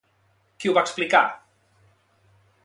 Qui 0.63 0.71
ho 0.71 0.73
va 0.77 0.83
explicar? 0.87 1.21